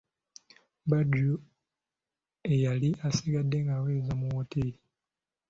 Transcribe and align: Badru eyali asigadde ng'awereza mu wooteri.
Badru 0.89 1.31
eyali 2.53 2.89
asigadde 3.07 3.57
ng'awereza 3.65 4.13
mu 4.19 4.27
wooteri. 4.33 4.73